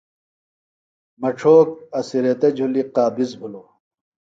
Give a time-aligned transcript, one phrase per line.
[1.21, 1.69] مڇھوک
[1.99, 3.67] اڅھریتہ جُھلی قابض بِھلوۡ